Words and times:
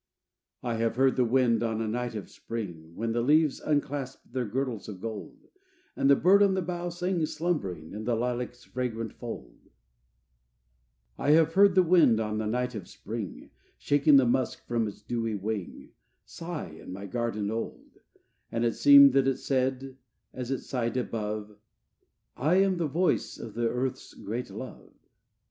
II 0.63 0.69
I 0.71 0.73
have 0.77 0.95
heard 0.95 1.15
the 1.15 1.23
wind 1.23 1.61
on 1.61 1.79
a 1.79 1.87
night 1.87 2.15
of 2.15 2.27
spring, 2.27 2.95
When 2.95 3.11
the 3.11 3.21
leaves 3.21 3.59
unclasped 3.59 4.33
their 4.33 4.47
girdles 4.47 4.89
of 4.89 4.99
gold, 4.99 5.37
And 5.95 6.09
the 6.09 6.15
bird 6.15 6.41
on 6.41 6.55
the 6.55 6.63
bough 6.63 6.89
sang 6.89 7.23
slumbering, 7.27 7.91
In 7.93 8.05
the 8.05 8.15
lilac's 8.15 8.63
fragrant 8.63 9.13
fold: 9.13 9.59
I 11.19 11.33
have 11.33 11.53
heard 11.53 11.75
the 11.75 11.83
wind 11.83 12.19
on 12.19 12.41
a 12.41 12.47
night 12.47 12.73
of 12.73 12.87
spring, 12.87 13.51
Shaking 13.77 14.15
the 14.17 14.25
musk 14.25 14.65
from 14.65 14.87
its 14.87 15.03
dewy 15.03 15.35
wing, 15.35 15.91
Sigh 16.25 16.69
in 16.69 16.91
my 16.91 17.05
garden 17.05 17.51
old: 17.51 17.99
And 18.51 18.65
it 18.65 18.73
seemed 18.73 19.13
that 19.13 19.27
it 19.27 19.37
said, 19.37 19.97
as 20.33 20.49
it 20.49 20.61
sighed 20.61 20.97
above, 20.97 21.57
"I 22.35 22.55
am 22.55 22.77
the 22.77 22.87
voice 22.87 23.37
of 23.37 23.53
the 23.53 23.69
Earth's 23.69 24.15
great 24.15 24.49
love." 24.49 24.95